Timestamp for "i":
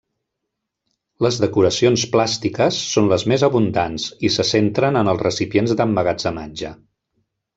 4.29-4.33